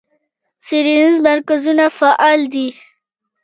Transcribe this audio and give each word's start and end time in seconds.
څیړنیز 0.65 1.15
مرکزونه 1.27 1.85
فعال 1.97 2.41
دي. 2.53 2.67